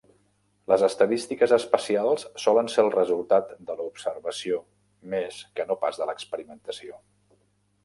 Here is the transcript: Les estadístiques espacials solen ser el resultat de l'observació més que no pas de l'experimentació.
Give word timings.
Les 0.71 0.83
estadístiques 0.85 1.51
espacials 1.57 2.25
solen 2.45 2.71
ser 2.77 2.85
el 2.87 2.89
resultat 2.95 3.53
de 3.69 3.77
l'observació 3.83 4.59
més 5.15 5.39
que 5.61 5.69
no 5.69 5.81
pas 5.87 6.03
de 6.03 6.11
l'experimentació. 6.11 6.99